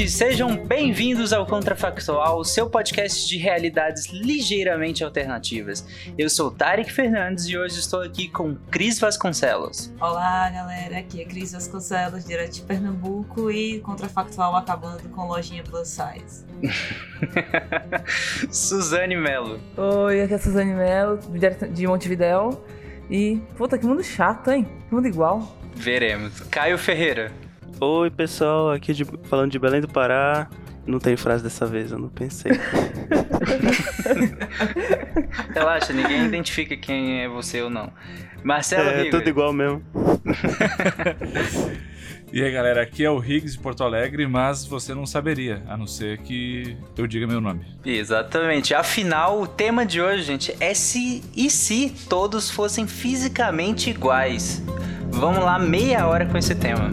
[0.00, 5.86] ouvintes, sejam bem-vindos ao Contrafactual, seu podcast de realidades ligeiramente alternativas.
[6.16, 9.92] Eu sou Tarek Fernandes e hoje estou aqui com Cris Vasconcelos.
[10.00, 15.88] Olá, galera, aqui é Cris Vasconcelos, direto de Pernambuco e Contrafactual acabando com lojinha plus
[15.88, 16.46] size.
[18.50, 19.60] Suzane Melo.
[19.76, 22.64] Oi, aqui é a Suzane Melo, direto de Montevidéu.
[23.10, 24.66] E, puta, que mundo chato, hein?
[24.88, 25.56] Que mundo igual.
[25.74, 26.40] Veremos.
[26.40, 27.49] Caio Ferreira.
[27.82, 30.50] Oi, pessoal, aqui de, falando de Belém do Pará.
[30.86, 32.52] Não tem frase dessa vez, eu não pensei.
[35.54, 37.90] Relaxa, ninguém identifica quem é você ou não.
[38.44, 39.82] Marcelo é, tudo igual mesmo.
[42.32, 45.76] E aí galera, aqui é o Riggs de Porto Alegre, mas você não saberia, a
[45.76, 47.66] não ser que eu diga meu nome.
[47.84, 48.72] Exatamente.
[48.72, 54.62] Afinal, o tema de hoje, gente, é se e se todos fossem fisicamente iguais.
[55.10, 56.92] Vamos lá, meia hora com esse tema.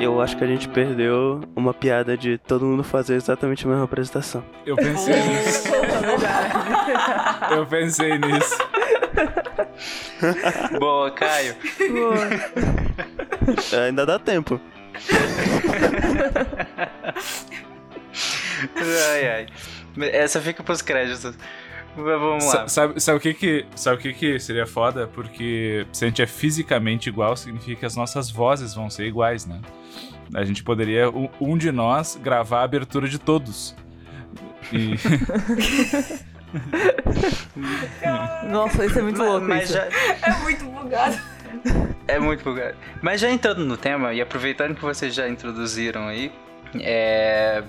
[0.00, 3.84] Eu acho que a gente perdeu uma piada de todo mundo fazer exatamente a mesma
[3.84, 4.44] apresentação.
[4.66, 5.68] Eu pensei nisso.
[7.50, 8.58] Eu pensei nisso.
[10.78, 11.54] Boa, Caio.
[13.86, 14.60] Ainda dá tempo.
[19.12, 19.46] Ai, ai.
[20.12, 21.36] Essa fica pros créditos.
[21.96, 22.50] Mas Vamos lá.
[22.50, 25.06] Sa- Sabe, sabe o que que, sabe o que que seria foda?
[25.06, 29.46] Porque se a gente é fisicamente igual, significa que as nossas vozes vão ser iguais,
[29.46, 29.60] né?
[30.34, 33.76] A gente poderia, um, um de nós, gravar a abertura de todos.
[34.72, 34.94] E...
[38.50, 39.46] Nossa, isso é muito Mas- louco.
[39.46, 39.72] mas isso.
[39.74, 39.88] já,
[40.22, 41.18] É muito bugado.
[42.06, 42.76] É muito bugado.
[43.02, 46.32] Mas já entrando no tema e aproveitando que vocês já introduziram aí,
[46.80, 47.62] é,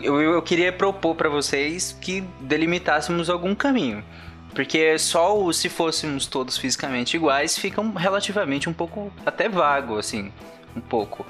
[0.00, 4.04] eu, eu queria propor para vocês que delimitássemos algum caminho.
[4.54, 10.32] Porque só se fôssemos todos fisicamente iguais fica relativamente um pouco até vago, assim,
[10.74, 11.26] um pouco.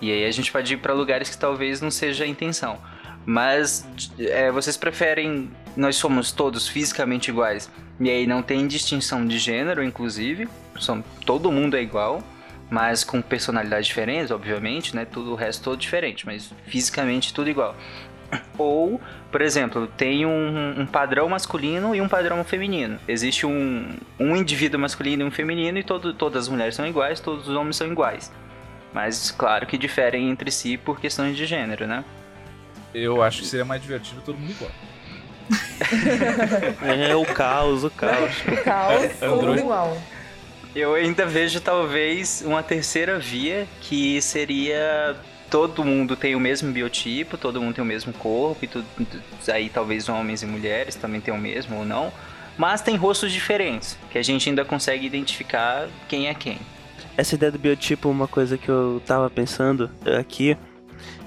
[0.00, 2.78] E aí a gente pode ir para lugares que talvez não seja a intenção.
[3.26, 3.86] Mas
[4.18, 9.84] é, vocês preferem nós somos todos fisicamente iguais e aí não tem distinção de gênero,
[9.84, 10.48] inclusive,
[10.80, 12.22] são, todo mundo é igual,
[12.70, 15.04] mas com personalidades diferentes, obviamente, né?
[15.04, 17.74] Tudo o resto todo diferente, mas fisicamente tudo igual.
[18.56, 19.00] Ou,
[19.32, 22.98] por exemplo, tem um, um padrão masculino e um padrão feminino.
[23.08, 27.18] Existe um, um indivíduo masculino e um feminino e todo, todas as mulheres são iguais,
[27.18, 28.30] todos os homens são iguais.
[28.92, 32.04] Mas claro que diferem entre si por questões de gênero, né?
[32.94, 34.70] Eu acho que seria mais divertido todo mundo igual.
[37.10, 38.32] É o caos, o caos.
[38.46, 39.60] O caos, todo mundo Android.
[39.60, 39.96] igual.
[40.74, 45.16] Eu ainda vejo talvez uma terceira via que seria
[45.50, 48.86] todo mundo tem o mesmo biotipo, todo mundo tem o mesmo corpo e tudo,
[49.52, 52.12] aí talvez homens e mulheres também tem o mesmo ou não,
[52.56, 56.58] mas tem rostos diferentes que a gente ainda consegue identificar quem é quem.
[57.16, 60.56] Essa ideia do biotipo, uma coisa que eu tava pensando aqui,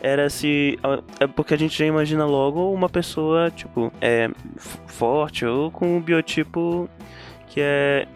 [0.02, 0.80] era se.
[1.20, 4.30] É porque a gente já imagina logo uma pessoa, tipo, é
[4.88, 6.90] forte ou com um biotipo
[7.48, 8.08] que é.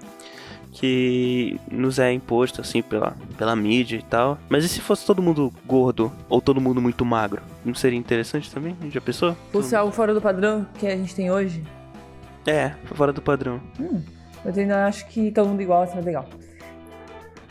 [0.79, 4.37] Que nos é imposto, assim, pela, pela mídia e tal.
[4.47, 7.41] Mas e se fosse todo mundo gordo ou todo mundo muito magro?
[7.65, 8.77] Não seria interessante também?
[8.91, 9.35] Já pensou?
[9.51, 11.63] Fosse algo fora do padrão que a gente tem hoje.
[12.45, 13.59] É, fora do padrão.
[13.79, 16.29] Eu ainda acho que todo mundo igual, isso é legal.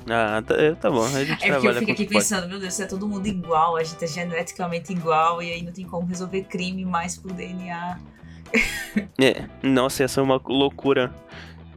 [0.09, 1.05] Ah, tá, é, tá bom.
[1.05, 2.19] A gente É porque eu fico aqui que pode.
[2.19, 5.63] pensando, meu Deus, se é todo mundo igual, a gente é geneticamente igual e aí
[5.63, 7.99] não tem como resolver crime mais por DNA.
[9.21, 11.13] É, nossa, ia ser uma loucura.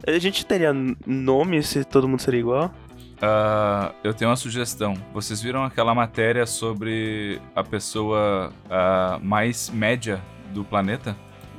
[0.06, 0.72] A gente teria
[1.06, 2.74] nome se todo mundo seria igual?
[3.20, 4.94] Ah, eu tenho uma sugestão.
[5.12, 10.20] Vocês viram aquela matéria sobre a pessoa ah, mais média
[10.54, 11.14] do planeta?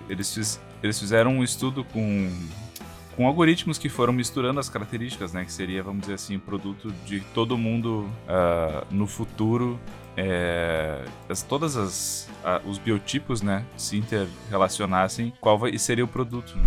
[0.10, 2.32] Eles, fiz- eles fizeram um estudo com,
[3.16, 5.46] com algoritmos que foram misturando as características, né?
[5.46, 9.80] Que seria, vamos dizer assim, produto de todo mundo ah, no futuro
[10.18, 12.28] é, as- todas as
[12.66, 16.66] os biotipos, né, se interrelacionassem, qual vai, seria o produto, né?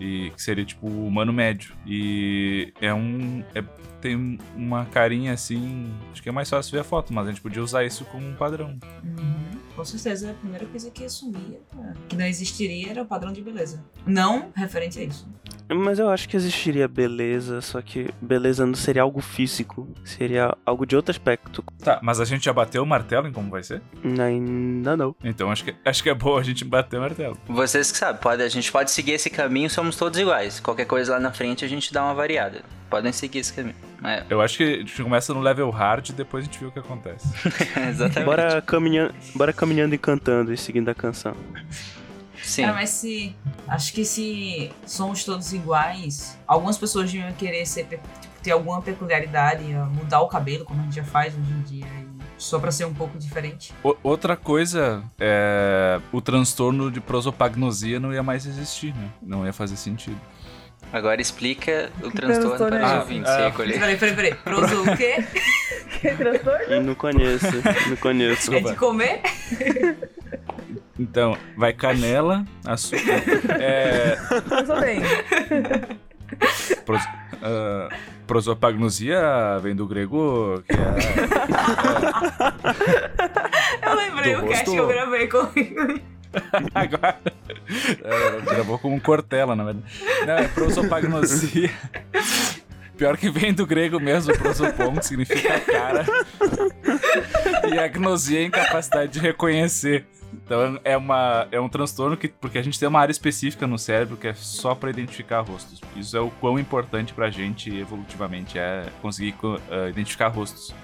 [0.00, 1.74] E que seria tipo o humano médio.
[1.86, 3.62] E é um é-
[4.00, 7.42] tem uma carinha assim, acho que é mais fácil ver a foto, mas a gente
[7.42, 8.78] podia usar isso como um padrão.
[9.04, 9.39] Uhum.
[9.80, 13.40] Com certeza, a primeira coisa que assumia é, que não existiria era o padrão de
[13.40, 13.82] beleza.
[14.04, 15.26] Não referente a isso.
[15.74, 20.84] Mas eu acho que existiria beleza, só que beleza não seria algo físico, seria algo
[20.84, 21.64] de outro aspecto.
[21.78, 23.80] Tá, mas a gente já bateu o martelo em como vai ser?
[24.04, 25.16] Ainda não.
[25.24, 27.38] Então acho que acho que é bom a gente bater o martelo.
[27.48, 30.60] Vocês que sabem, pode, a gente pode seguir esse caminho, somos todos iguais.
[30.60, 32.62] Qualquer coisa lá na frente a gente dá uma variada.
[32.90, 33.76] Podem seguir esse caminho.
[34.02, 36.66] É, Eu acho que a gente começa no level hard e depois a gente vê
[36.66, 37.28] o que acontece.
[37.88, 38.24] exatamente.
[38.24, 41.34] Bora caminhando, bora caminhando e cantando e seguindo a canção.
[42.42, 42.64] Sim.
[42.64, 43.36] É, mas se.
[43.68, 48.02] Acho que se somos todos iguais, algumas pessoas deviam querer ser, tipo,
[48.42, 51.86] ter alguma peculiaridade, ó, mudar o cabelo, como a gente já faz hoje em dia,
[51.86, 52.06] e
[52.38, 53.72] só pra ser um pouco diferente.
[53.84, 56.00] O- outra coisa é.
[56.10, 59.10] O transtorno de prosopagnosia não ia mais existir, né?
[59.22, 60.18] Não ia fazer sentido.
[60.92, 63.00] Agora explica o transtorno transtorno para é os esse?
[63.00, 63.30] ouvintes.
[63.30, 63.78] Ah, recolher.
[63.78, 64.34] Peraí, peraí, peraí.
[64.34, 65.24] Proso o quê?
[66.00, 66.74] Que transtorno?
[66.74, 67.46] E não conheço,
[67.88, 68.54] não conheço.
[68.54, 69.20] É de comer?
[70.98, 73.22] Então, vai canela, açúcar.
[73.60, 74.16] É.
[74.48, 75.00] Começou bem.
[76.86, 77.02] Pros,
[77.42, 77.88] ah,
[78.26, 79.20] prosopagnosia
[79.62, 80.78] vem do grego, que é.
[83.90, 86.00] Eu lembrei Do o cast que eu gravei comigo.
[86.74, 87.18] Agora.
[88.02, 89.86] É, gravou com um cortela, na verdade.
[90.26, 91.70] Não, é prosopagnosia.
[92.96, 96.04] Pior que vem do grego mesmo, prosopon, que significa cara.
[97.72, 100.06] E agnosia é incapacidade de reconhecer.
[100.44, 103.78] Então é, uma, é um transtorno que, porque a gente tem uma área específica no
[103.78, 105.80] cérebro que é só pra identificar rostos.
[105.96, 110.74] Isso é o quão importante pra gente evolutivamente, é conseguir co- ah, identificar rostos.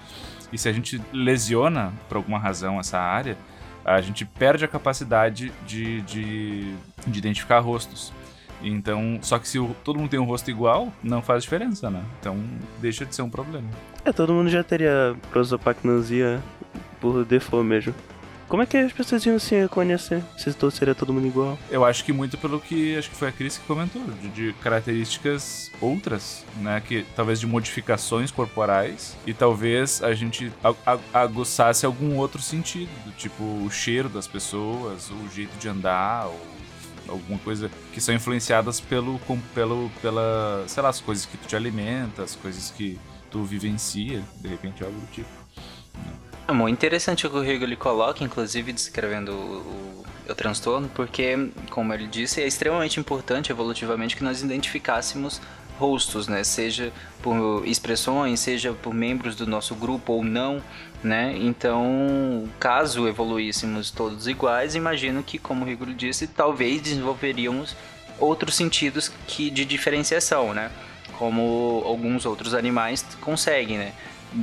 [0.53, 3.37] E se a gente lesiona, por alguma razão, essa área,
[3.87, 6.75] a gente perde a capacidade de, de,
[7.07, 8.13] de identificar rostos.
[8.63, 12.03] Então, só que se o- todo mundo tem um rosto igual, não faz diferença, né?
[12.21, 12.37] Então,
[12.81, 13.69] deixa de ser um problema.
[14.05, 16.41] É, todo mundo já teria prosopagnosia
[17.01, 17.95] por default mesmo.
[18.49, 21.59] Como é que as pessoas iam se reconhecer se seria todo mundo igual?
[21.69, 24.53] Eu acho que muito pelo que acho que foi a Cris que comentou, de, de
[24.63, 26.81] características outras, né?
[26.81, 30.53] Que talvez de modificações corporais e talvez a gente
[31.13, 36.41] aguçasse algum outro sentido, do tipo o cheiro das pessoas, o jeito de andar, ou
[37.09, 39.21] alguma coisa que são influenciadas pelo,
[39.55, 42.99] pelo pela, sei lá, as coisas que tu te alimenta, as coisas que
[43.31, 45.46] tu vivencia, de repente algo do tipo.
[46.49, 51.51] É muito interessante o que o ele coloca, inclusive descrevendo o, o, o transtorno, porque,
[51.71, 55.41] como ele disse, é extremamente importante evolutivamente que nós identificássemos
[55.77, 56.45] rostos, né?
[56.45, 60.63] Seja por expressões, seja por membros do nosso grupo ou não,
[61.03, 61.37] né?
[61.37, 67.77] Então, caso evoluíssemos todos iguais, imagino que, como o Rigo disse, talvez desenvolveríamos
[68.21, 70.71] outros sentidos que de diferenciação, né?
[71.19, 73.93] Como alguns outros animais conseguem, né?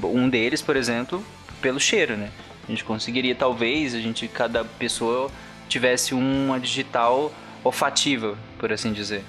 [0.04, 1.24] Um deles, por exemplo,
[1.64, 2.30] pelo cheiro, né?
[2.68, 5.32] A gente conseguiria, talvez, a gente, cada pessoa
[5.70, 7.32] tivesse uma digital
[7.64, 9.24] olfativa, por assim dizer.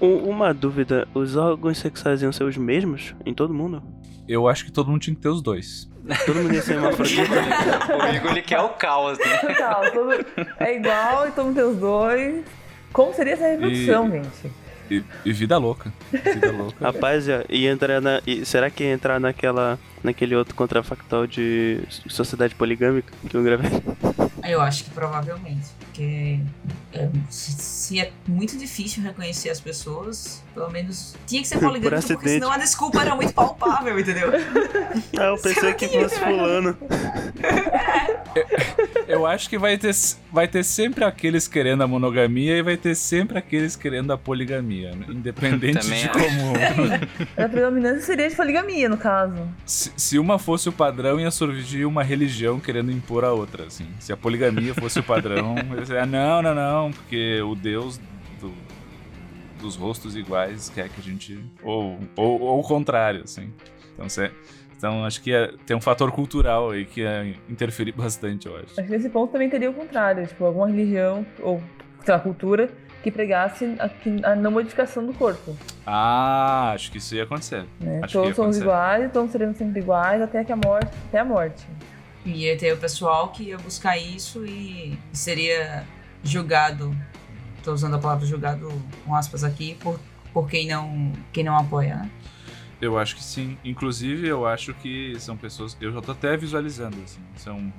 [0.00, 3.82] Uma dúvida, os órgãos sexuais iam ser os mesmos em todo mundo?
[4.28, 5.88] Eu acho que todo mundo tinha que ter os dois.
[6.24, 7.22] Todo mundo ia ser hermafrodita?
[7.96, 9.36] o Rigo ele quer o caos, né?
[9.38, 10.26] Total, todo...
[10.60, 12.44] é igual e todo mundo tem os dois.
[12.92, 14.52] Como seria essa reprodução, E- gente?
[14.90, 15.92] E, e vida louca.
[16.12, 16.84] Vida louca.
[16.84, 18.20] Rapaz, ia, ia entrar na.
[18.26, 19.78] e será que ia entrar naquela.
[20.02, 23.70] naquele outro contrafactual de sociedade poligâmica que eu gravei?
[24.42, 26.38] Eu acho que provavelmente, porque
[26.83, 26.83] é,
[27.28, 32.28] se, é muito difícil reconhecer as pessoas, pelo menos tinha que ser Por poligâmico, porque
[32.28, 34.30] senão a desculpa era muito palpável, entendeu?
[35.18, 36.76] Ah, eu pensei que fosse fulano.
[39.06, 39.94] Eu acho que vai ter,
[40.32, 44.94] vai ter sempre aqueles querendo a monogamia e vai ter sempre aqueles querendo a poligamia.
[44.94, 45.06] né?
[45.08, 46.18] Independente Também de acho.
[46.18, 46.54] como.
[47.44, 49.36] A predominância seria de poligamia, no caso.
[49.66, 53.64] se, se uma fosse o padrão, ia surgir uma religião querendo impor a outra.
[53.64, 53.86] Assim.
[53.98, 57.98] Se a poligamia fosse o padrão, ia dizer, ah, não, não, não, porque o Deus
[58.40, 58.52] do-
[59.60, 61.38] dos rostos iguais quer que a gente.
[61.62, 63.50] Ou, ou, ou o contrário, assim.
[63.94, 64.30] Então, se-
[64.76, 68.72] então acho que ia- tem um fator cultural aí que ia interferir bastante, eu acho.
[68.78, 71.62] Acho que nesse ponto também teria o contrário, tipo, alguma religião ou,
[72.04, 72.68] sei lá, cultura
[73.02, 75.54] que pregasse a, a não modificação do corpo.
[75.86, 77.64] Ah, acho que isso ia acontecer.
[77.78, 78.00] Né?
[78.02, 81.66] Acho todos somos iguais, todos seremos sempre iguais até que a morte, até a morte.
[82.24, 85.84] E ia ter o pessoal que ia buscar isso e seria
[86.24, 86.96] julgado,
[87.62, 88.68] tô usando a palavra julgado
[89.04, 90.00] com aspas aqui, por,
[90.32, 92.10] por quem não, quem não apoia, né?
[92.80, 93.56] Eu acho que sim.
[93.64, 95.76] Inclusive, eu acho que são pessoas.
[95.80, 97.20] Eu já tô até visualizando, assim.
[97.36, 97.72] São.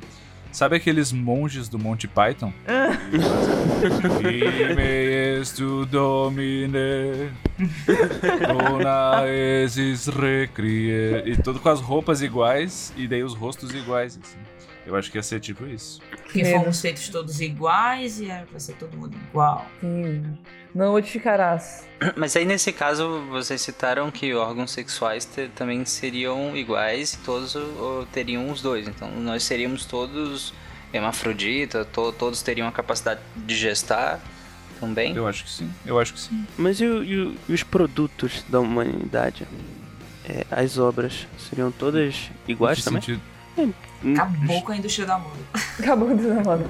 [0.52, 2.54] Sabe aqueles monges do Monty Python?Ime
[5.54, 7.30] tu domine,
[8.48, 11.24] dona esis recrie.
[11.26, 14.40] E tudo com as roupas iguais e daí os rostos iguais, assim.
[14.86, 16.00] Eu acho que ia ser tipo isso.
[16.24, 16.60] Porque Medo.
[16.60, 19.66] fomos feitos todos iguais e era pra ser todo mundo igual.
[19.82, 20.38] Sim.
[20.76, 21.88] Não modificarás.
[22.16, 27.56] Mas aí nesse caso vocês citaram que órgãos sexuais também seriam iguais e todos
[28.12, 28.88] teriam os dois.
[28.88, 30.54] Então nós seríamos todos
[30.94, 34.20] hermafrodita, to- todos teriam a capacidade de gestar
[34.80, 35.16] também.
[35.16, 35.70] Eu acho que sim.
[35.86, 36.46] Eu acho que sim.
[36.58, 39.48] Mas e, e e os produtos da humanidade?
[40.28, 43.02] É, as obras seriam todas iguais Que também?
[43.02, 43.22] sentido?
[43.58, 43.72] Hum,
[44.14, 45.40] Acabou com a indústria da moda.
[45.80, 46.66] Acabou de dar moda.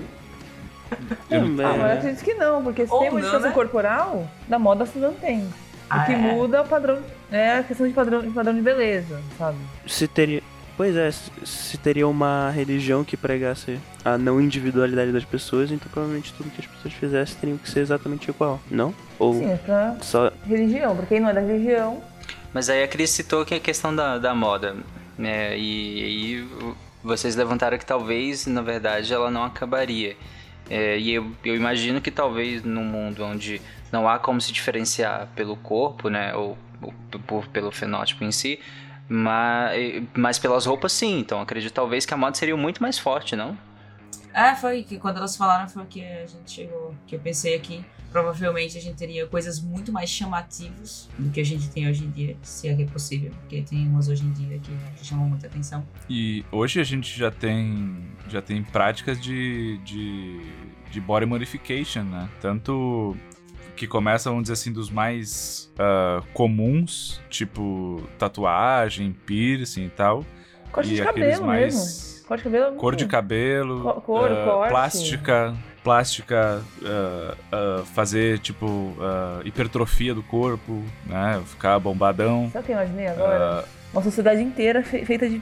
[1.29, 3.53] é, Ah, mas eu é, acredito que não, porque se Ou tem não, modificação né?
[3.53, 5.47] corporal, da moda se não tem.
[5.89, 6.17] Ah, o que é?
[6.17, 6.99] muda é o padrão.
[7.31, 9.57] É a questão de padrão de, padrão de beleza, sabe?
[9.87, 10.41] se teria.
[10.77, 16.33] Pois é, se, teria uma religião que pregasse a não individualidade das pessoas, então provavelmente
[16.33, 18.93] tudo que as pessoas fizessem teriam que ser exatamente igual, não?
[19.17, 20.29] Ou Sim, é pra só.
[20.45, 20.93] religião.
[20.93, 22.03] Pra quem não é da religião,
[22.53, 24.75] Mas aí a Cris citou que é a questão da, da moda,
[25.17, 25.57] né?
[25.57, 26.47] E aí
[27.05, 30.17] vocês levantaram que talvez, na verdade, ela não acabaria.
[30.69, 35.27] É, e eu, eu imagino que talvez num mundo onde não há como se diferenciar
[35.35, 36.33] pelo corpo, né?
[36.33, 36.93] Ou, ou
[37.27, 38.59] por, pelo fenótipo em si,
[39.07, 41.19] mas, mas pelas roupas sim.
[41.19, 43.55] Então acredito talvez que a moda seria muito mais forte, não?
[44.35, 47.85] É, foi que quando elas falaram foi que a gente chegou, que eu pensei aqui.
[48.11, 52.09] Provavelmente a gente teria coisas muito mais chamativas do que a gente tem hoje em
[52.09, 55.47] dia, se é que é possível, porque tem umas hoje em dia que chamam muita
[55.47, 55.85] atenção.
[56.09, 60.41] E hoje a gente já tem já tem práticas de, de,
[60.91, 62.29] de body modification, né?
[62.41, 63.15] Tanto
[63.75, 70.25] que começa, vamos dizer assim, dos mais ah, comuns, tipo tatuagem, piercing e tal.
[70.71, 72.14] corte e de aqueles cabelo mais mesmo.
[72.27, 74.69] Corte de cabelo é muito- cor de cabelo, Co- cor, ah, corte.
[74.71, 78.95] plástica, plástica, ah, ah, fazer tipo
[79.43, 81.41] hipertrofia do corpo, né?
[81.45, 82.49] Ficar bombadão.
[82.51, 83.65] Sabe o que eu imaginei agora?
[83.93, 85.41] Uma sociedade inteira fe- feita de,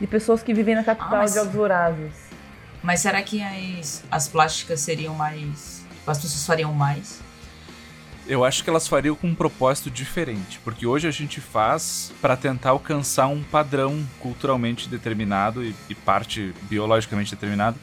[0.00, 2.26] de pessoas que vivem na capital Ah, mas- de Jogos Vorazes.
[2.82, 5.84] Mas será que as, as plásticas seriam mais.
[6.06, 7.20] As pessoas fariam mais?
[8.28, 12.36] Eu acho que elas fariam com um propósito diferente, porque hoje a gente faz para
[12.36, 17.78] tentar alcançar um padrão culturalmente determinado e, e parte biologicamente determinado.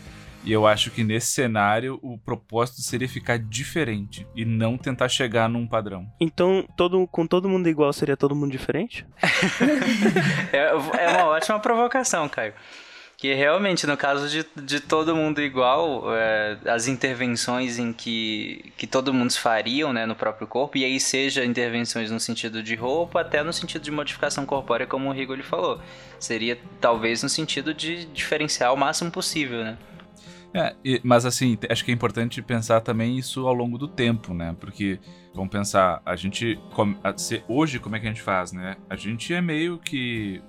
[0.45, 5.47] E eu acho que nesse cenário o propósito seria ficar diferente e não tentar chegar
[5.47, 6.05] num padrão.
[6.19, 9.05] Então, todo, com todo mundo igual seria todo mundo diferente?
[10.51, 10.67] É,
[11.05, 12.53] é uma ótima provocação, Caio.
[13.24, 18.86] Que realmente, no caso de, de todo mundo igual, é, as intervenções em que, que
[18.86, 23.22] todo mundo fariam né, no próprio corpo, e aí seja intervenções no sentido de roupa,
[23.22, 25.80] até no sentido de modificação corpórea, como o Rigo ele falou.
[26.20, 29.77] Seria talvez no sentido de diferenciar o máximo possível, né?
[30.53, 34.53] É, mas assim, acho que é importante pensar também isso ao longo do tempo, né?
[34.60, 35.00] Porque,
[35.34, 36.60] vamos pensar, a gente.
[37.48, 38.75] hoje, como é que a gente faz, né?
[38.89, 40.42] A gente é meio que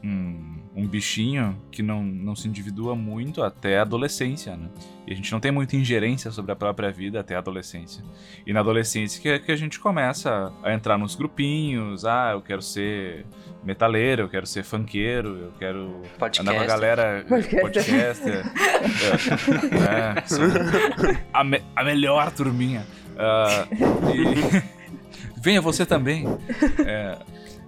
[0.76, 4.68] um bichinho que não, não se individua muito até a adolescência, né?
[5.06, 8.02] E a gente não tem muita ingerência sobre a própria vida até a adolescência.
[8.46, 12.60] E na adolescência que, que a gente começa a entrar nos grupinhos, ah, eu quero
[12.62, 13.24] ser
[13.62, 16.66] metaleiro, eu quero ser funkeiro, eu quero andar com a Podcaster.
[16.66, 17.60] galera Podcaster.
[17.60, 18.44] podcaster.
[19.84, 22.84] É, é, a, me- a melhor turminha.
[23.18, 24.74] Ah, e-
[25.40, 26.24] Venha você também.
[26.86, 27.18] É,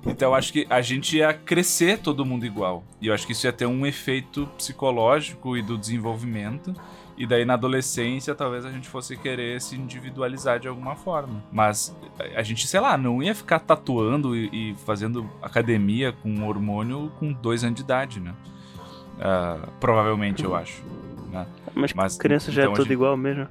[0.06, 2.82] então acho que a gente ia crescer todo mundo igual.
[3.00, 6.72] E eu acho que isso ia ter um efeito psicológico e do desenvolvimento.
[7.18, 11.42] E daí na adolescência talvez a gente fosse querer se individualizar de alguma forma.
[11.50, 11.96] Mas
[12.36, 17.32] a- gente, sei lá, não ia ficar tatuando e, e fazendo academia com hormônio com
[17.32, 18.34] dois anos de idade, né?
[19.18, 20.82] Ah, provavelmente, eu acho.
[21.32, 21.46] né?
[21.74, 23.48] Mas, Mas, criança já então, é a tudo gente- igual mesmo.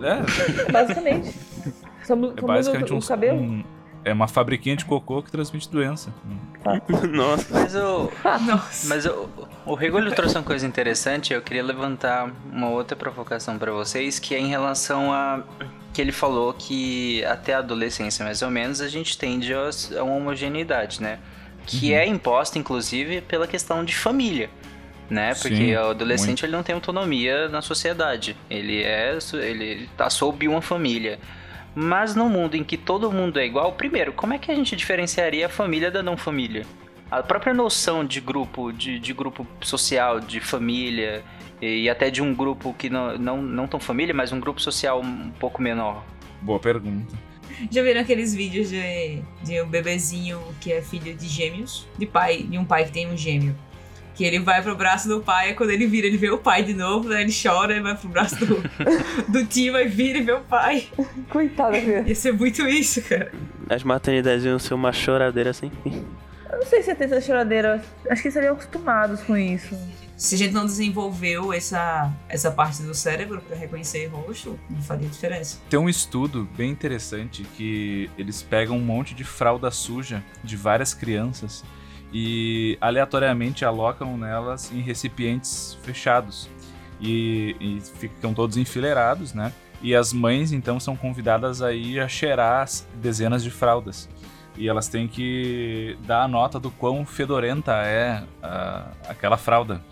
[0.00, 1.34] É, Basicamente.
[2.04, 3.40] Só, mu- é basicamente um, o cabelo.
[3.40, 3.64] um-
[4.04, 6.12] É uma fabriquinha de cocô que transmite doença.
[7.10, 7.46] Nossa.
[7.52, 8.10] Mas o,
[8.46, 8.88] Nossa.
[8.88, 9.28] Mas o,
[9.66, 14.34] o Rigolho trouxe uma coisa interessante, eu queria levantar uma outra provocação pra vocês, que
[14.34, 15.42] é em relação a
[15.92, 19.68] que ele falou que até a adolescência, mais ou menos, a gente tende a,
[20.02, 21.18] uma homogeneidade, né?
[21.66, 21.96] Que Uhum.
[21.98, 24.48] é imposta, inclusive, pela questão de família.
[25.10, 25.34] Né?
[25.34, 26.44] Porque Sim, o adolescente muito.
[26.46, 28.34] ele não tem autonomia na sociedade.
[28.48, 31.18] Ele é ele tá sob uma família.
[31.74, 34.76] Mas no mundo em que todo mundo é igual, primeiro, como é que a gente
[34.76, 36.66] diferenciaria a família da não família?
[37.10, 41.22] A própria noção de grupo, de, de grupo social, de família,
[41.60, 45.00] e até de um grupo que não, não, não tão família, mas um grupo social
[45.00, 46.04] um pouco menor.
[46.40, 47.14] Boa pergunta.
[47.70, 51.86] Já viram aqueles vídeos de, de um bebezinho que é filho de gêmeos?
[51.96, 53.54] De pai, de um pai que tem um gêmeo.
[54.14, 56.62] Que ele vai pro braço do pai, e quando ele vira, ele vê o pai
[56.62, 57.22] de novo, né?
[57.22, 58.62] Ele chora e vai pro braço do,
[59.28, 60.88] do tio, aí vira e vê o pai.
[61.30, 62.04] Coitada, filha.
[62.06, 63.32] Ia ser muito isso, cara.
[63.68, 66.04] As maternidades iam ser uma choradeira sem fim.
[66.50, 67.82] Eu não sei se ia ter essa choradeira.
[68.10, 69.74] Acho que seriam acostumados com isso.
[70.16, 75.08] Se a gente não desenvolveu essa, essa parte do cérebro pra reconhecer rosto, não faria
[75.08, 75.58] diferença.
[75.68, 80.94] Tem um estudo bem interessante que eles pegam um monte de fralda suja de várias
[80.94, 81.64] crianças
[82.12, 86.48] e aleatoriamente alocam nelas em recipientes fechados
[87.00, 89.52] e, e ficam todos enfileirados, né?
[89.82, 94.08] E as mães então são convidadas a ir a cheirar as dezenas de fraldas
[94.56, 99.82] e elas têm que dar a nota do quão fedorenta é a- aquela fralda.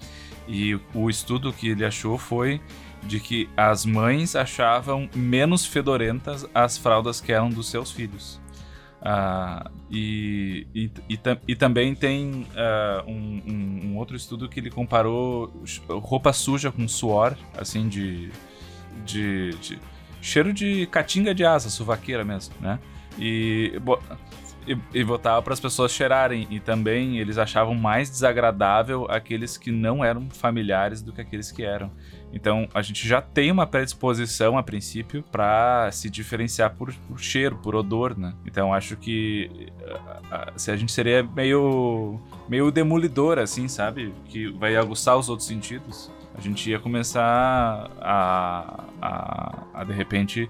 [0.47, 2.61] E o estudo que ele achou foi
[3.03, 8.40] de que as mães achavam menos fedorentas as fraldas que eram dos seus filhos.
[9.03, 14.71] Ah, e, e, e, e também tem ah, um, um- um outro estudo que ele
[14.71, 15.53] comparou
[15.89, 18.31] roupa suja com suor, assim, de,
[19.07, 19.79] de, de
[20.21, 22.79] cheiro de catinga de asa, suvaqueira mesmo, né?
[23.19, 23.73] E,
[24.67, 26.47] e, e botava para as pessoas cheirarem.
[26.51, 31.63] E também eles achavam mais desagradável aqueles que não eram familiares do que aqueles que
[31.63, 31.91] eram.
[32.33, 37.57] Então a gente já tem uma predisposição a princípio para se diferenciar por, por cheiro,
[37.57, 38.35] por odor, né?
[38.47, 39.69] Então acho que
[40.57, 44.13] se a gente seria meio meio demolidor assim, sabe?
[44.27, 46.11] Que vai aguçar os outros sentidos.
[46.33, 50.49] A gente ia começar a, a, a de repente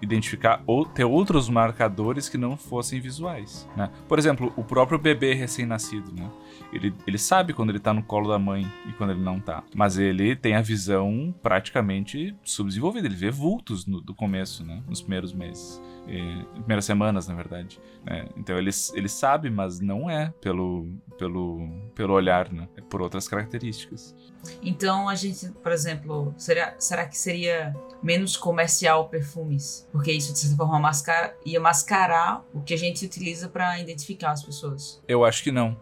[0.00, 3.90] identificar ou ter outros marcadores que não fossem visuais, né?
[4.08, 6.28] Por exemplo, o próprio bebê recém-nascido, né?
[6.72, 9.62] Ele, ele sabe quando ele tá no colo da mãe e quando ele não tá.
[9.74, 13.06] Mas ele tem a visão praticamente subdesenvolvida.
[13.06, 14.82] Ele vê vultos no, do começo, né?
[14.88, 15.80] Nos primeiros meses.
[16.08, 17.80] E, primeiras semanas, na verdade.
[18.04, 18.26] né?
[18.36, 22.68] Então ele, ele sabe, mas não é pelo, pelo, pelo olhar, né?
[22.76, 24.14] É por outras características.
[24.62, 29.88] Então a gente, por exemplo, será, será que seria menos comercial perfumes?
[29.92, 34.32] Porque isso, de certa forma, mascara, ia mascarar o que a gente utiliza para identificar
[34.32, 35.00] as pessoas.
[35.06, 35.76] Eu acho que não.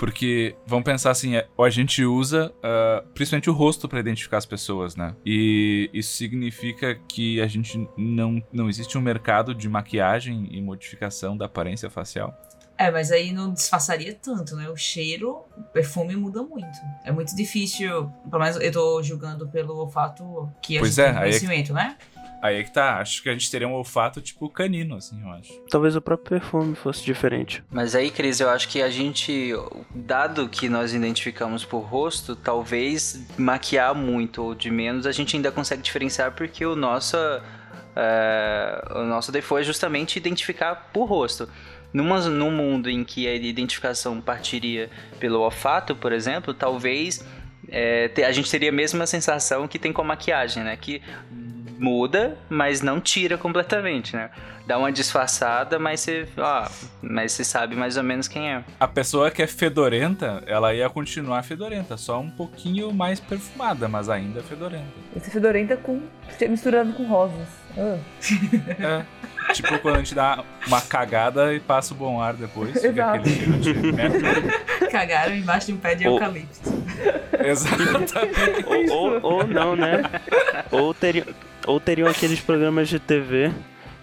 [0.00, 4.46] Porque, vamos pensar assim, é, a gente usa ah, principalmente o rosto para identificar as
[4.46, 5.14] pessoas, né?
[5.26, 11.36] E isso significa que a gente não, não existe um mercado de maquiagem e modificação
[11.36, 12.34] da aparência facial.
[12.78, 14.70] É, mas aí não disfarçaria tanto, né?
[14.70, 16.78] O cheiro, o perfume muda muito.
[17.04, 21.12] É muito difícil, pelo menos eu tô julgando pelo olfato que a Pois gente é,
[21.12, 21.98] tem aí é conhecimento, né?
[22.42, 25.28] Aí é que tá, acho que a gente teria um olfato tipo canino, assim, eu
[25.32, 25.52] acho.
[25.70, 27.62] Talvez o próprio perfume fosse diferente.
[27.70, 29.52] Mas aí, Cris, eu acho que a gente,
[29.94, 35.52] dado que nós identificamos por rosto, talvez maquiar muito ou de menos, a gente ainda
[35.52, 37.16] consegue diferenciar porque o nosso,
[37.94, 41.46] é, o nosso default é justamente identificar por rosto.
[41.92, 47.22] Numa, num mundo em que a identificação partiria pelo olfato, por exemplo, talvez
[47.68, 50.76] é, a gente teria a mesma sensação que tem com a maquiagem, né?
[50.76, 51.02] Que
[51.80, 54.30] muda, mas não tira completamente, né?
[54.66, 56.68] Dá uma disfarçada, mas você, ó,
[57.02, 58.62] mas você sabe mais ou menos quem é.
[58.78, 64.08] A pessoa que é fedorenta, ela ia continuar fedorenta, só um pouquinho mais perfumada, mas
[64.08, 64.84] ainda fedorenta.
[65.16, 66.00] Esse fedorenta com,
[66.48, 67.48] misturado com rosas.
[67.76, 67.98] Ah.
[68.78, 69.04] É.
[69.52, 72.72] Tipo quando a gente dá uma cagada e passa o bom ar depois.
[72.72, 73.16] Fica Exato.
[73.16, 74.18] aquele cheiro de merda.
[74.92, 76.70] Cagaram embaixo de um pé de Ou- eucalipto.
[77.44, 78.14] Exatamente.
[78.66, 80.02] Ou, ou, ou não, né?
[80.70, 81.26] Ou teriam,
[81.66, 83.52] ou teriam aqueles programas de TV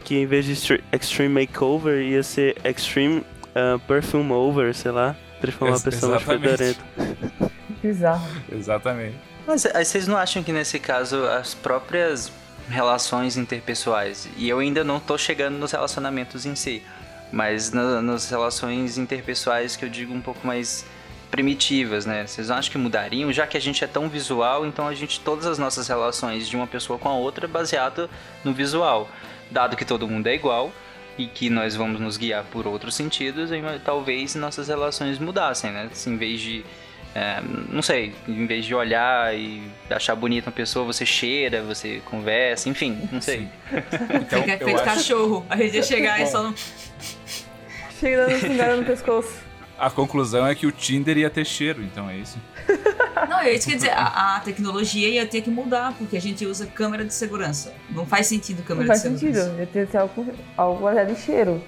[0.04, 3.24] que em vez de Extre- Extreme Makeover ia ser Extreme
[3.56, 5.16] ah, Perfume Over, sei lá.
[5.42, 6.50] Transformar a pessoa mais exatamente.
[6.58, 7.52] fedorenta.
[7.84, 8.28] Bizarro.
[8.52, 9.16] Exatamente.
[9.46, 12.32] Mas aí vocês não acham que nesse caso as próprias
[12.70, 16.84] relações interpessoais, e eu ainda não tô chegando nos relacionamentos em si,
[17.32, 20.86] mas na- nas relações interpessoais que eu digo um pouco mais
[21.30, 22.26] primitivas, né?
[22.26, 23.32] Vocês não acham que mudariam?
[23.32, 26.56] Já que a gente é tão visual, então a gente todas as nossas relações de
[26.56, 28.10] uma pessoa com a outra é baseado
[28.44, 29.10] no visual.
[29.52, 30.72] Dado que todo mundo é igual
[31.18, 35.90] e que nós vamos nos guiar por outros sentidos, aí talvez nossas relações mudassem, né?
[35.94, 36.64] Se em vez de
[37.16, 42.00] é, não sei, em vez de olhar e achar bonita uma pessoa, você cheira, você
[42.06, 43.48] conversa, enfim, não sei.
[44.22, 45.46] Então, Fica eu feito acho, cachorro.
[45.50, 46.54] A gente ia chegar e só não.
[48.00, 49.47] Chega dando fungada no pescoço.
[49.78, 52.38] A conclusão é que o Tinder ia ter cheiro, então é isso.
[53.30, 56.22] Não, é isso que quer dizer, a, a tecnologia ia ter que mudar, porque a
[56.22, 57.74] gente usa câmera de segurança.
[57.90, 59.42] Não faz sentido Não câmera faz de segurança.
[59.44, 59.60] sentido.
[59.60, 61.64] Ia ter que ser algo, algo baseado em cheiro.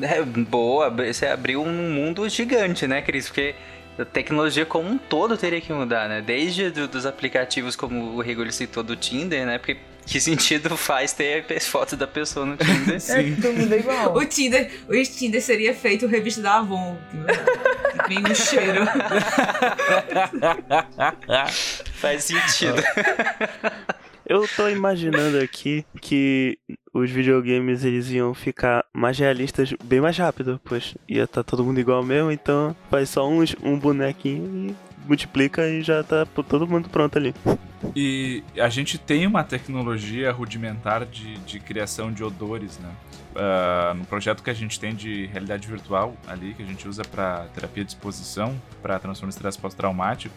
[0.00, 3.26] É, boa, você abriu um mundo gigante, né, Cris?
[3.26, 3.54] Porque
[3.98, 6.22] a tecnologia como um todo teria que mudar, né?
[6.24, 9.58] Desde do- dos aplicativos como o Rigor citou do Tinder, né?
[9.58, 9.76] Porque
[10.08, 12.98] que sentido faz ter foto da pessoa no Tinder?
[13.08, 14.16] É, todo mundo é igual.
[14.16, 16.96] O Tinder, o Tinder seria feito revista da Avon.
[18.06, 18.86] que Vem um cheiro.
[21.94, 22.82] Faz sentido.
[24.26, 26.58] Eu tô imaginando aqui que
[26.98, 31.80] os videogames eles iam ficar mais realistas bem mais rápido, pois ia estar todo mundo
[31.80, 36.88] igual mesmo, então faz só uns, um bonequinho e multiplica e já tá todo mundo
[36.88, 37.34] pronto ali.
[37.94, 42.90] E a gente tem uma tecnologia rudimentar de, de criação de odores, né?
[43.34, 47.04] Ah, no projeto que a gente tem de realidade virtual ali, que a gente usa
[47.04, 50.34] para terapia de exposição, para transtorno de estresse pós-traumático,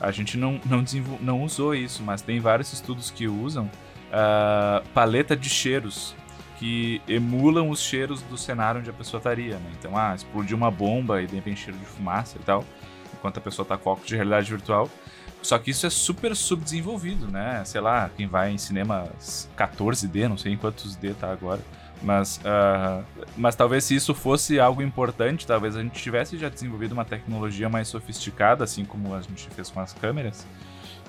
[0.00, 0.84] a gente não, não,
[1.20, 3.70] não usou isso, mas tem vários estudos que usam
[4.12, 6.14] ah, paleta de cheiros
[6.58, 9.72] que emulam os cheiros do cenário onde a pessoa estaria, né?
[9.78, 12.64] Então, ah, explodiu uma bomba e de repente cheiro de fumaça e tal,
[13.12, 14.88] enquanto a pessoa tá com óculos de realidade virtual.
[15.42, 17.64] Só que isso é super subdesenvolvido, né?
[17.64, 21.60] Sei lá, quem vai em cinemas 14D, não sei em quantos D tá agora.
[22.00, 23.02] Mas, ah,
[23.36, 27.68] mas talvez se isso fosse algo importante, talvez a gente tivesse já desenvolvido uma tecnologia
[27.68, 30.46] mais sofisticada, assim como a gente fez com as câmeras,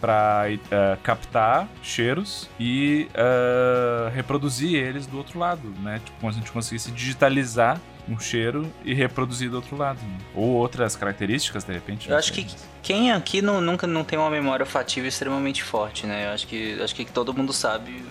[0.03, 6.01] para captar cheiros e ah, reproduzir eles do outro lado, né?
[6.03, 9.97] Tipo, como se a gente conseguisse digitalizar um cheiro e reproduzir do outro lado.
[10.01, 10.17] né?
[10.35, 12.09] Ou outras características, de repente.
[12.09, 12.45] Eu acho que
[12.81, 16.25] quem aqui não- nunca não tem uma memória olfativa extremamente forte, né?
[16.27, 18.03] Eu acho que, acho que todo mundo sabe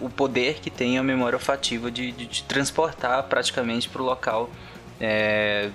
[0.00, 4.50] o poder que tem a memória olfativa de, de te transportar praticamente para o local
[5.00, 5.70] é,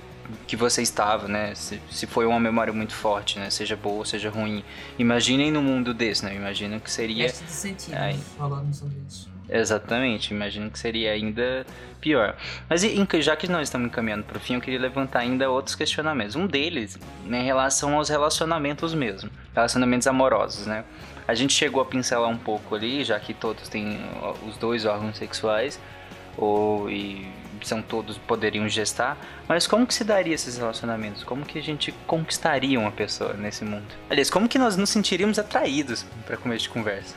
[0.47, 1.53] que você estava, né?
[1.55, 3.49] Se, se foi uma memória muito forte, né?
[3.49, 4.63] Seja boa ou seja ruim.
[4.97, 6.35] Imaginem no mundo desse, né?
[6.35, 7.29] Imagino que seria...
[7.29, 8.17] Sentido, Ai.
[8.37, 9.31] falando sobre isso.
[9.49, 11.65] Exatamente, imagino que seria ainda
[11.99, 12.35] pior.
[12.69, 15.75] Mas em- já que nós estamos encaminhando para o fim, eu queria levantar ainda outros
[15.75, 16.35] questionamentos.
[16.35, 20.83] Um deles né, em relação aos relacionamentos mesmo, relacionamentos amorosos, né?
[21.27, 23.99] A gente chegou a pincelar um pouco ali, já que todos têm
[24.47, 25.79] os dois órgãos sexuais,
[26.37, 27.27] ou e
[27.67, 31.23] são todos poderiam gestar, mas como que se daria esses relacionamentos?
[31.23, 33.85] Como que a gente conquistaria uma pessoa nesse mundo?
[34.09, 37.15] Aliás, como que nós nos sentiríamos atraídos para começo de conversa?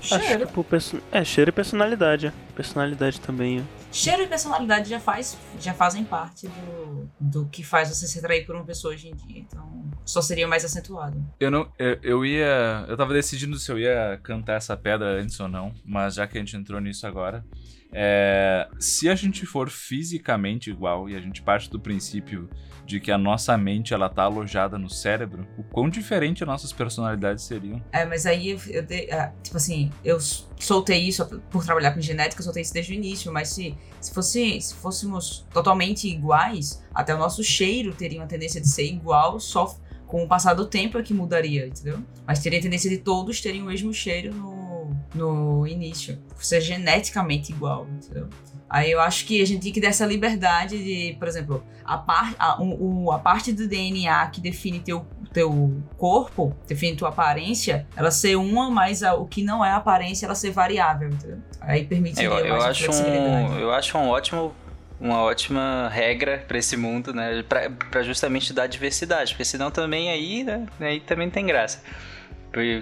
[0.00, 0.46] Acho Cheiro.
[0.46, 2.32] que por perso- É, cheiro e personalidade.
[2.54, 3.60] Personalidade também.
[3.60, 3.78] ó.
[3.92, 8.46] Cheiro e personalidade já, faz, já fazem parte do, do que faz você se atrair
[8.46, 9.40] por uma pessoa hoje em dia.
[9.40, 11.20] Então, só seria mais acentuado.
[11.40, 11.68] Eu não.
[11.76, 12.84] Eu, eu ia.
[12.86, 16.38] Eu tava decidindo se eu ia cantar essa pedra antes ou não, mas já que
[16.38, 17.44] a gente entrou nisso agora.
[17.92, 22.48] É, se a gente for fisicamente igual e a gente parte do princípio
[22.84, 26.72] de que a nossa mente ela tá alojada no cérebro, o quão diferente as nossas
[26.72, 27.82] personalidades seriam.
[27.92, 30.18] É, mas aí eu, eu dei- ah, tipo assim, eu
[30.58, 34.12] soltei isso por trabalhar com genética, eu soltei isso desde o início, mas se, se,
[34.14, 39.38] fosse, se fôssemos totalmente iguais, até o nosso cheiro teria uma tendência de ser igual,
[39.38, 41.98] só com o passar do tempo é que mudaria, entendeu?
[42.26, 44.67] Mas teria a tendência de todos terem o mesmo cheiro no,
[45.14, 48.28] no início, ser geneticamente igual, entendeu?
[48.70, 51.96] Aí eu acho que a gente tem que dar essa liberdade de, por exemplo, a,
[51.96, 57.86] par, a, o- a parte do DNA que define teu, teu corpo, define tua aparência,
[57.96, 61.38] ela ser uma, mas a- o que não é aparência, ela ser variável, entendeu?
[61.62, 64.54] Aí permitiria Eu, eu acho um, eu acho um ótimo,
[65.00, 67.42] uma ótima regra para esse mundo, né?
[67.48, 70.66] Pra, pra justamente dar diversidade, porque senão também aí, né?
[70.78, 71.82] Aí também tem graça.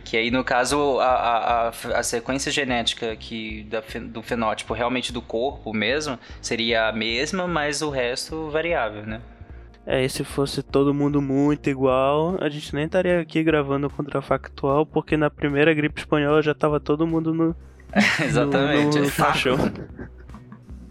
[0.01, 5.21] Porque aí, no caso, a, a, a- sequência genética que da do fenótipo realmente do
[5.23, 9.21] corpo mesmo seria a mesma, mas o resto variável, né?
[9.87, 14.85] É, e se fosse todo mundo muito igual, a gente nem estaria aqui gravando contrafactual,
[14.85, 17.55] porque na primeira gripe espanhola já tava todo mundo no,
[18.21, 18.99] Exatamente.
[18.99, 19.57] no, no caixão.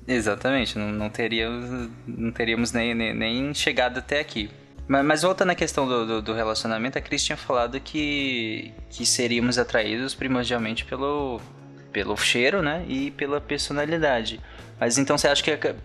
[0.07, 4.49] Exatamente, não, não teríamos, não teríamos nem, nem, nem chegado até aqui.
[4.87, 9.05] Mas, mas voltando à questão do, do, do relacionamento, a Cris tinha falado que, que
[9.05, 11.41] seríamos atraídos primordialmente pelo,
[11.91, 12.85] pelo cheiro, né?
[12.87, 14.39] E pela personalidade.
[14.79, 15.75] Mas então você acha que.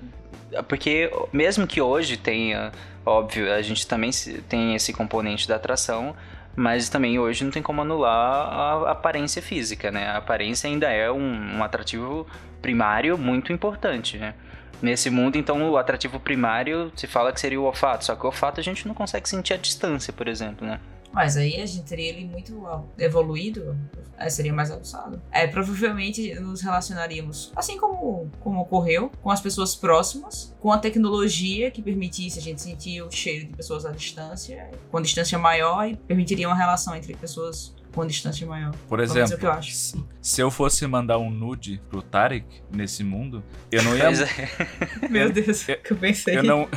[0.68, 2.72] Porque mesmo que hoje tenha,
[3.06, 4.10] óbvio, a gente também
[4.48, 6.14] tem esse componente da atração,
[6.56, 10.08] mas também hoje não tem como anular a aparência física, né?
[10.08, 12.26] A aparência ainda é um, um atrativo
[12.60, 14.34] primário muito importante, né?
[14.82, 18.26] Nesse mundo, então, o atrativo primário se fala que seria o olfato, só que o
[18.26, 20.80] olfato a gente não consegue sentir a distância, por exemplo, né?
[21.12, 22.64] Mas aí a gente teria ele muito
[22.96, 23.76] evoluído,
[24.16, 25.20] aí seria mais avançado.
[25.32, 31.70] É, provavelmente nos relacionaríamos, assim como, como ocorreu, com as pessoas próximas, com a tecnologia
[31.70, 35.96] que permitisse a gente sentir o cheiro de pessoas à distância, com distância maior, e
[35.96, 38.72] permitiria uma relação entre pessoas com distância maior.
[38.88, 39.72] Por é o exemplo, que eu acho.
[40.22, 44.04] se- eu fosse mandar um nude pro Tarek nesse mundo, eu não ia.
[44.10, 44.48] É,
[45.10, 46.38] Meu Deus, o que eu pensei.
[46.38, 46.68] Eu não,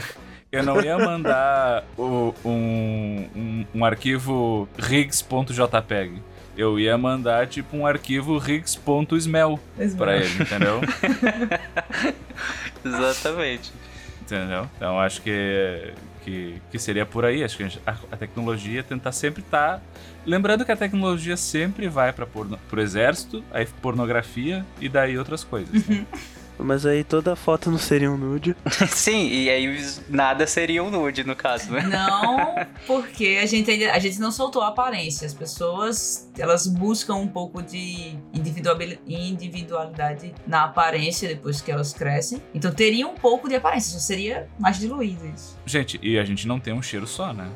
[0.51, 6.21] eu não ia mandar o- um, um, um arquivo rigs.jpg.
[6.57, 9.59] eu ia mandar tipo um arquivo rigs.smell
[9.97, 10.81] pra ele, entendeu?
[12.85, 13.71] Exatamente.
[14.21, 14.69] Entendeu?
[14.77, 17.43] Então acho que, que, que seria por aí.
[17.43, 19.81] Acho que a, gente- a- a tecnologia tentar sempre estar.
[20.25, 25.85] Lembrando que a tecnologia sempre vai para pro exército, aí pornografia e daí outras coisas.
[25.87, 26.05] né?
[26.57, 28.55] Mas aí toda foto não seria um nude.
[28.87, 31.81] Sim, e aí nada seria um nude no caso, né?
[31.81, 32.53] Não,
[32.85, 35.25] porque a gente ainda, a gente não soltou a aparência.
[35.25, 42.41] As pessoas, elas buscam um pouco de individualidade na aparência depois que elas crescem.
[42.53, 45.57] Então teria um pouco de aparência, só seria mais diluído isso.
[45.65, 47.49] Gente, e a gente não tem um cheiro só, né?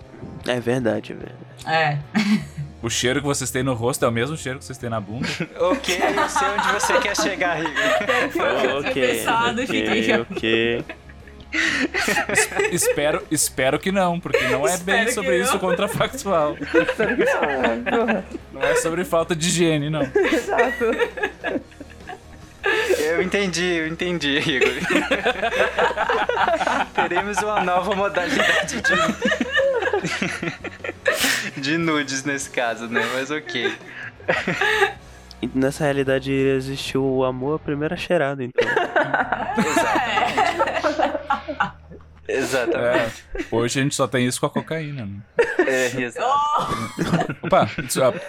[0.45, 1.37] É verdade, é verdade.
[1.65, 1.99] É.
[2.81, 4.99] O cheiro que vocês têm no rosto é o mesmo cheiro que vocês têm na
[5.01, 5.27] bunda.
[5.59, 7.71] ok, eu sei onde você quer chegar, Rigo.
[8.79, 10.85] ok, pensado, fiquei- ok,
[12.71, 15.43] espero, espero que não, porque não é Espero bem sobre não.
[15.45, 16.55] isso contrafactual.
[18.53, 20.01] Não é sobre falta de higiene, não.
[20.01, 20.85] Exato.
[22.99, 24.73] Eu entendi, eu entendi, Igor.
[26.95, 28.91] Teremos uma nova modalidade de...
[31.57, 33.01] de nudes nesse caso, né?
[33.13, 33.73] Mas ok.
[35.53, 38.67] Nessa realidade iria existir o amor à primeira cheirada, então.
[42.27, 43.23] Exatamente.
[43.35, 45.05] É, hoje a gente só tem isso com a cocaína.
[45.05, 45.19] Né?
[45.65, 46.27] É, exato.
[47.43, 47.69] Opa,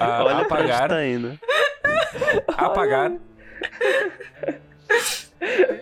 [0.00, 1.38] a, a- Olha apagar, tá indo.
[2.56, 3.12] apagar.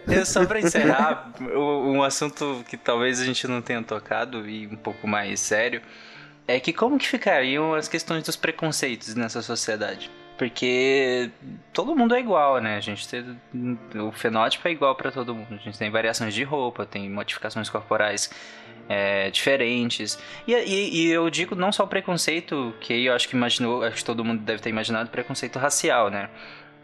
[0.06, 4.76] Eu, só pra encerrar, um assunto que talvez a gente não tenha tocado e um
[4.76, 5.82] pouco mais sério,
[6.46, 10.10] é que como que ficariam as questões dos preconceitos nessa sociedade?
[10.38, 11.30] Porque
[11.72, 12.76] todo mundo é igual, né?
[12.76, 13.38] A gente tem,
[14.00, 15.48] o fenótipo é igual pra todo mundo.
[15.54, 18.30] A gente tem variações de roupa, tem modificações corporais
[18.88, 20.18] é, diferentes.
[20.46, 23.96] E, e- e eu digo não só o preconceito, que eu acho que imaginou, acho
[23.96, 26.28] que todo mundo deve ter imaginado preconceito racial, né?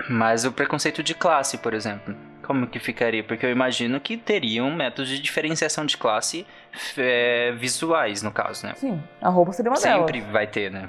[0.08, 2.16] Mas o preconceito de classe, por exemplo.
[2.42, 3.22] Como que ficaria?
[3.22, 6.46] Porque eu imagino que teriam métodos de diferenciação de classe
[6.96, 8.74] é, visuais, no caso, né?
[8.76, 10.32] Sim, a roupa seria uma Sempre delas.
[10.32, 10.88] vai ter, né?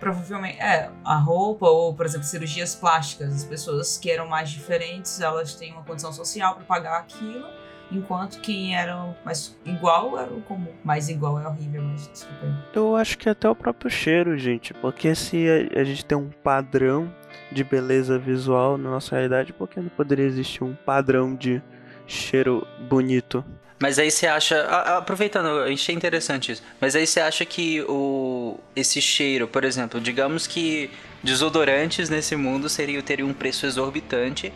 [0.00, 3.34] Provavelmente, é, a roupa ou, por exemplo, cirurgias plásticas.
[3.34, 7.46] As pessoas que eram mais diferentes, elas têm uma condição social para pagar aquilo,
[7.90, 10.72] enquanto quem era mais igual era o comum.
[10.84, 12.52] Mais igual é horrível, mas desculpa aí.
[12.74, 14.74] Eu acho que até o próprio cheiro, gente.
[14.74, 17.10] Porque se a gente tem um padrão
[17.50, 21.62] de beleza visual na nossa realidade, por que não poderia existir um padrão de
[22.06, 23.44] cheiro bonito?
[23.78, 24.62] Mas aí você acha,
[24.96, 26.62] aproveitando, achei interessante isso.
[26.80, 30.90] Mas aí você acha que o esse cheiro, por exemplo, digamos que
[31.22, 34.52] desodorantes nesse mundo seria teriam um preço exorbitante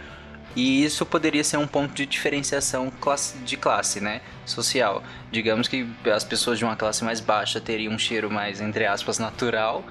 [0.57, 5.03] e isso poderia ser um ponto de diferenciação classe- de classe, né, social.
[5.31, 9.19] Digamos que as pessoas de uma classe mais baixa teriam um cheiro mais entre aspas
[9.19, 9.85] natural,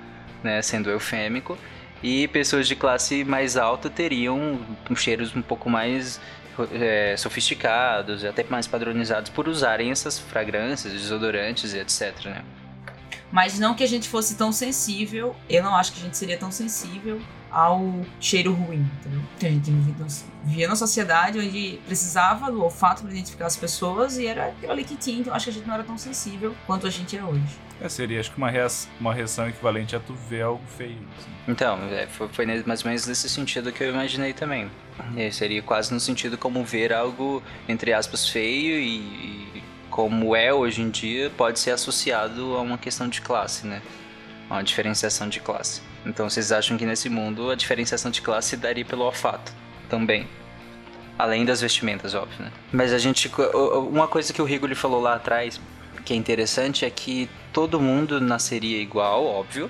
[0.44, 1.58] né, sendo eufêmico,
[2.02, 4.60] e pessoas de classe mais alta teriam
[4.96, 6.20] cheiros um pouco mais
[6.72, 12.44] é, sofisticados até mais padronizados por usarem essas fragrâncias, desodorantes e etc, né?
[13.32, 16.38] Mas não que a gente fosse tão sensível, eu não acho que a gente seria
[16.38, 19.22] tão sensível ao cheiro ruim, entendeu?
[19.32, 20.08] Porque a gente vivia,
[20.44, 24.84] vivia numa sociedade onde precisava do olfato para identificar as pessoas e era aquilo ali
[24.84, 27.24] que tinha, então acho que a gente não era tão sensível quanto a gente é
[27.24, 27.58] hoje.
[27.82, 30.98] É, seria acho que uma, reação, uma reação equivalente a tu ver algo feio.
[31.18, 31.30] assim.
[31.48, 34.70] Então, é, foi, foi mais ou menos nesse sentido que eu imaginei também.
[35.16, 38.98] É, seria quase no sentido como ver algo, entre aspas, feio e,
[39.58, 43.82] e como é hoje em dia, pode ser associado a uma questão de classe, né?
[44.50, 45.82] Uma diferenciação de classe.
[46.06, 49.54] Então vocês acham que nesse mundo a diferenciação de classe daria pelo olfato
[49.88, 50.28] também.
[51.18, 52.52] Além das vestimentas, óbvio, né?
[52.72, 53.30] Mas a gente.
[53.92, 55.60] Uma coisa que o Rigoli falou lá atrás,
[56.06, 59.70] que é interessante, é que todo mundo nasceria igual, óbvio,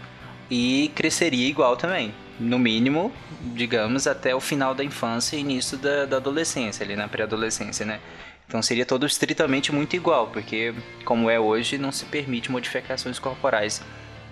[0.49, 2.13] e cresceria igual também.
[2.39, 3.11] No mínimo,
[3.41, 7.99] digamos, até o final da infância e início da, da adolescência, ali na pré-adolescência, né?
[8.47, 13.81] Então seria todo estritamente muito igual, porque como é hoje, não se permite modificações corporais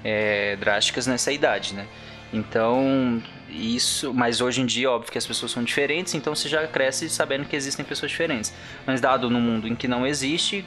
[0.08, 1.86] é, drásticas nessa idade, né?
[2.32, 6.65] Então, isso, mas hoje em dia, óbvio que as pessoas são diferentes, então você já
[6.65, 8.54] cresce sabendo que existem pessoas diferentes.
[8.86, 10.65] Mas dado no mundo em que não existe,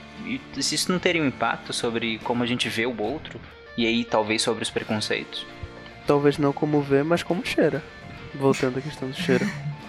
[0.57, 3.41] isso não teria um impacto sobre como a gente vê o outro,
[3.79, 5.47] e aí talvez sobre os preconceitos.
[6.07, 7.83] Talvez não como vê, mas como cheira.
[8.35, 9.47] Voltando à questão do cheiro.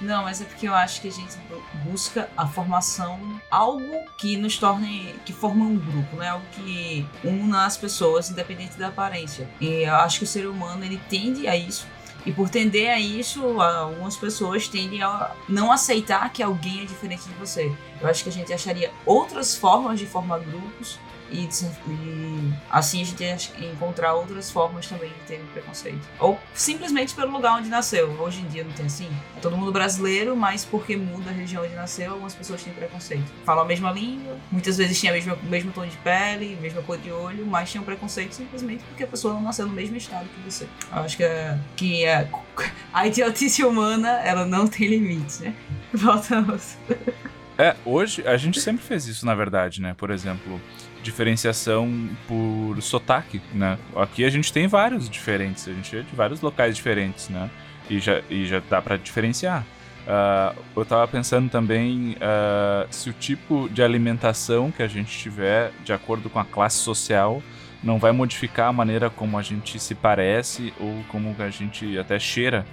[0.00, 3.84] Não, mas é porque eu acho que a gente bu- busca a formação, algo
[4.16, 6.28] que nos torne, que forma um grupo, né?
[6.30, 9.48] Algo que una as pessoas, independente da aparência.
[9.60, 11.86] E eu acho que o ser humano, ele tende a isso.
[12.24, 17.24] E por tender a isso, algumas pessoas tendem a não aceitar que alguém é diferente
[17.24, 17.72] de você.
[18.00, 20.98] Eu acho que a gente acharia outras formas de formar grupos
[21.32, 21.48] e,
[21.86, 26.00] e, assim a gente ia encontrar outras formas também de ter preconceito.
[26.18, 28.10] Ou simplesmente pelo lugar onde nasceu.
[28.20, 29.08] Hoje em dia não tem assim.
[29.36, 33.32] É todo mundo brasileiro, mas porque muda a região onde nasceu, algumas pessoas têm preconceito.
[33.44, 37.10] Falam a mesma língua, muitas vezes tinha o mesmo tom de pele, mesma cor de
[37.12, 40.66] olho, mas tinham preconceito simplesmente porque a pessoa não nasceu no mesmo estado que você.
[40.92, 42.28] Eu acho que, é, que é,
[42.92, 45.54] a idiotice humana, ela não tem limites, né?
[45.94, 46.76] Voltamos.
[47.60, 49.94] É, hoje a gente sempre fez isso, na verdade, né?
[49.94, 50.58] Por exemplo,
[51.02, 53.76] diferenciação por sotaque, né?
[53.94, 57.50] Aqui a gente tem vários diferentes, a gente é de vários locais diferentes, né?
[57.90, 59.66] E já, e já dá para diferenciar.
[60.06, 65.70] Uh, eu tava pensando também uh, se o tipo de alimentação que a gente tiver,
[65.84, 67.42] de acordo com a classe social,
[67.84, 72.18] não vai modificar a maneira como a gente se parece ou como a gente até
[72.18, 72.64] cheira,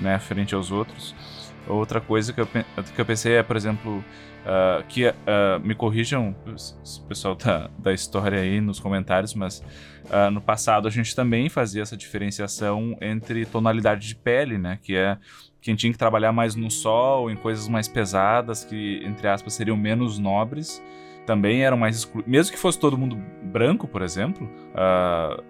[0.00, 1.14] né, frente aos outros.
[1.66, 4.04] Outra coisa que eu, que eu pensei é, por exemplo,
[4.42, 5.14] Uh, que uh,
[5.62, 9.60] me corrijam, o pessoal da, da história aí nos comentários, mas
[10.06, 14.80] uh, no passado a gente também fazia essa diferenciação entre tonalidade de pele, né?
[14.82, 15.16] Que é
[15.60, 19.76] quem tinha que trabalhar mais no sol, em coisas mais pesadas, que entre aspas seriam
[19.76, 20.82] menos nobres,
[21.24, 22.28] também eram mais excluídos.
[22.28, 24.50] Mesmo que fosse todo mundo branco, por exemplo,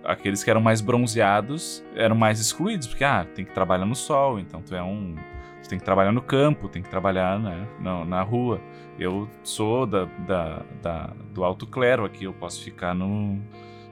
[0.04, 4.38] aqueles que eram mais bronzeados eram mais excluídos, porque ah, tem que trabalhar no sol,
[4.38, 5.16] então tu é um
[5.72, 8.60] tem que trabalhar no campo, tem que trabalhar né, na, na rua.
[8.98, 13.40] Eu sou da, da, da, do alto clero aqui, eu posso ficar no,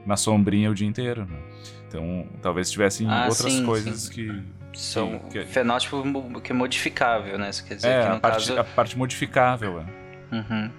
[0.05, 1.25] na sombrinha o dia inteiro.
[1.25, 1.37] Né?
[1.87, 4.11] Então, talvez tivessem ah, outras sim, coisas sim.
[4.11, 4.43] que.
[4.73, 6.03] São que, fenótipo
[6.39, 7.49] que é modificável, né?
[7.49, 8.59] Isso quer dizer é, que no a, parte, caso...
[8.59, 9.79] a parte modificável.
[9.81, 10.35] É.
[10.35, 10.71] Uhum.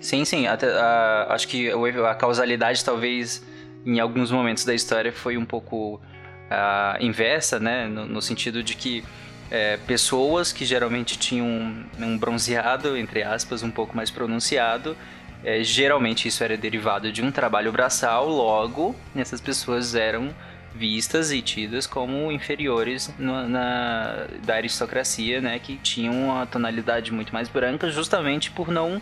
[0.00, 0.46] Sim, sim.
[0.48, 3.46] Até, uh, acho que a causalidade, talvez,
[3.86, 7.86] em alguns momentos da história, foi um pouco uh, inversa, né?
[7.86, 9.04] No, no sentido de que
[9.50, 14.96] é, pessoas que geralmente tinham um, um, bronzeado, entre aspas, um pouco mais pronunciado.
[15.42, 20.34] É, geralmente isso era derivado de um trabalho braçal, logo essas pessoas eram
[20.74, 27.32] vistas e tidas como inferiores no, na, da aristocracia, né, que tinham uma tonalidade muito
[27.32, 29.00] mais branca, justamente por não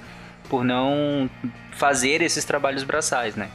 [0.49, 1.29] por não
[1.73, 3.51] fazer esses trabalhos braçais, né,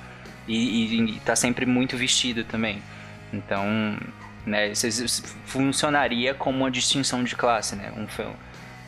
[0.48, 2.84] e estar tá sempre muito vestido também.
[3.32, 3.98] Então
[4.46, 4.72] né?
[4.72, 7.92] Isso funcionaria como uma distinção de classe, né?
[7.96, 8.08] Um,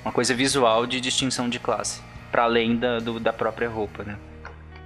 [0.03, 4.17] uma coisa visual de distinção de classe, para além da, do, da própria roupa, né?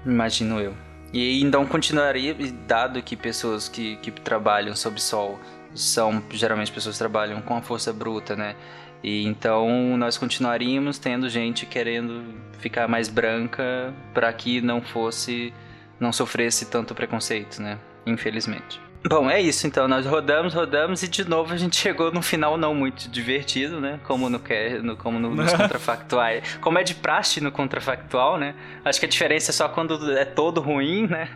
[0.05, 0.75] Imagino eu.
[1.11, 2.35] E então continuaria,
[2.67, 5.39] dado que pessoas que, que trabalham sob sol
[5.73, 8.55] são geralmente pessoas que trabalham com a força bruta, né?
[9.03, 12.23] E então nós continuaríamos tendo gente querendo
[12.59, 15.53] ficar mais branca para que não fosse,
[15.99, 17.79] não sofresse tanto preconceito, né?
[18.05, 18.88] Infelizmente.
[19.07, 19.87] Bom, é isso então.
[19.87, 23.99] Nós rodamos, rodamos e de novo a gente chegou num final não muito divertido, né?
[24.03, 24.41] Como no,
[24.83, 26.57] no como no, nos contrafactuais.
[26.59, 28.53] Como é de praxe no contrafactual, né?
[28.83, 31.29] Acho que a diferença é só quando é todo ruim, né?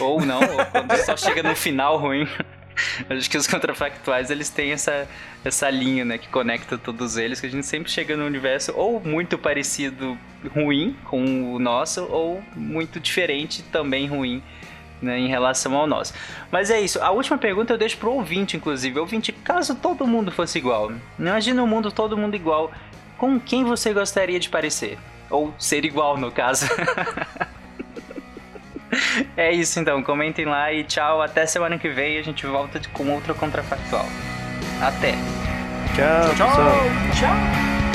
[0.00, 2.26] Ou não, ou quando só chega no final ruim.
[3.10, 5.06] Acho que os contrafactuais eles têm essa,
[5.44, 8.98] essa linha, né, que conecta todos eles, que a gente sempre chega no universo ou
[8.98, 10.18] muito parecido
[10.54, 14.42] ruim com o nosso, ou muito diferente também ruim
[15.02, 16.14] né, em relação ao nosso.
[16.50, 17.02] Mas é isso.
[17.02, 18.98] A última pergunta eu deixo pro ouvinte, inclusive.
[18.98, 22.70] Ouvinte, caso todo mundo fosse igual, imagina o um mundo todo mundo igual,
[23.18, 24.98] com quem você gostaria de parecer?
[25.28, 26.66] Ou ser igual, no caso.
[29.36, 31.22] é isso então, comentem lá e tchau.
[31.22, 34.06] Até semana que vem a gente volta com outro contrafactual.
[34.80, 35.12] Até.
[35.94, 36.48] Tchau, tchau.
[37.14, 37.91] Tchau.